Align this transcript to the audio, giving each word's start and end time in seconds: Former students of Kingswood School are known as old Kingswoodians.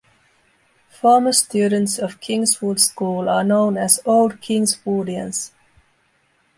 Former 0.89 1.31
students 1.31 1.99
of 1.99 2.19
Kingswood 2.19 2.79
School 2.81 3.29
are 3.29 3.43
known 3.43 3.77
as 3.77 3.99
old 4.03 4.41
Kingswoodians. 4.41 5.51